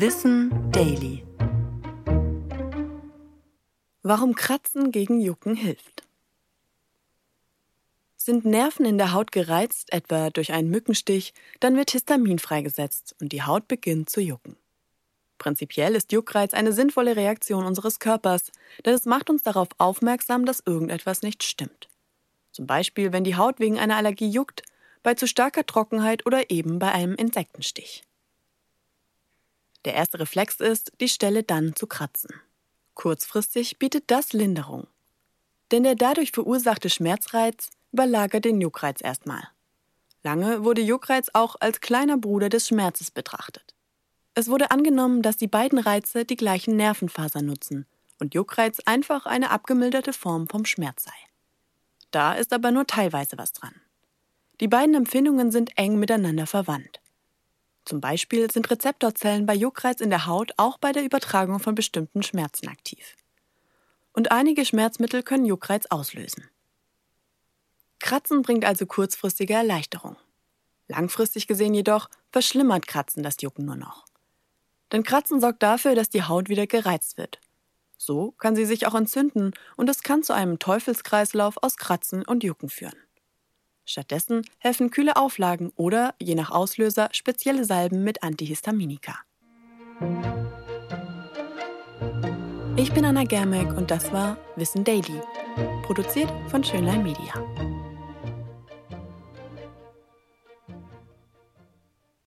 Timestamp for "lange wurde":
40.22-40.82